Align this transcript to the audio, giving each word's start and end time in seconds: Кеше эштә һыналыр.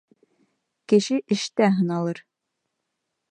Кеше 0.93 1.17
эштә 1.35 1.69
һыналыр. 1.75 2.25